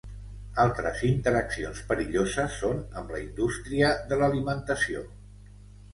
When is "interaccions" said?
1.09-1.83